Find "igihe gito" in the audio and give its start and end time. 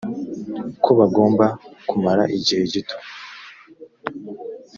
2.37-2.95